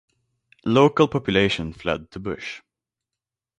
[0.65, 2.63] Local population fled to bush.